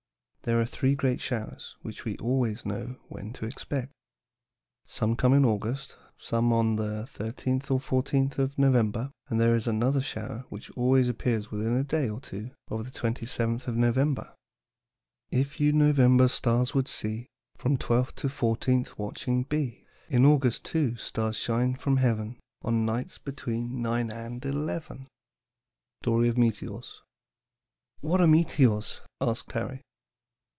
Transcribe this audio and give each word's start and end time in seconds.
There 0.43 0.59
are 0.59 0.65
three 0.65 0.95
great 0.95 1.21
showers 1.21 1.75
which 1.83 2.03
we 2.03 2.17
always 2.17 2.65
know 2.65 2.95
when 3.09 3.31
to 3.33 3.45
expect. 3.45 3.91
Some 4.87 5.15
come 5.15 5.33
in 5.35 5.45
August, 5.45 5.95
some 6.17 6.51
on 6.51 6.77
the 6.77 7.07
13th 7.13 7.69
or 7.69 7.79
14th 7.79 8.39
of 8.39 8.57
November, 8.57 9.11
and 9.29 9.39
there 9.39 9.53
is 9.53 9.67
another 9.67 10.01
shower 10.01 10.45
which 10.49 10.71
always 10.71 11.07
appears 11.09 11.51
within 11.51 11.75
a 11.75 11.83
day 11.83 12.09
or 12.09 12.19
two 12.19 12.49
of 12.71 12.85
the 12.91 12.99
27th 12.99 13.67
of 13.67 13.75
November. 13.77 14.33
"'If 15.29 15.59
you 15.59 15.73
November's 15.73 16.33
stars 16.33 16.73
would 16.73 16.87
see, 16.87 17.27
From 17.55 17.77
twelfth 17.77 18.15
to 18.15 18.27
fourteenth 18.27 18.97
watching 18.97 19.43
be, 19.43 19.85
In 20.09 20.25
August 20.25 20.65
too 20.65 20.95
stars 20.95 21.35
shine 21.37 21.75
from 21.75 21.97
heaven, 21.97 22.39
On 22.63 22.83
nights 22.83 23.19
between 23.19 23.79
nine 23.83 24.09
and 24.09 24.43
eleven.'" 24.43 25.07
STORY 26.01 26.29
OF 26.29 26.37
METEORS. 26.39 27.03
"What 27.99 28.19
are 28.19 28.27
meteors?" 28.27 29.01
asked 29.21 29.51
Harry. 29.51 29.83